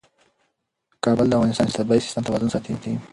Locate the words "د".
1.29-1.33, 1.69-1.75